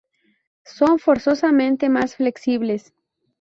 Son, 0.65 0.97
forzosamente, 0.97 1.87
más 1.87 2.15
flexibles. 2.15 2.95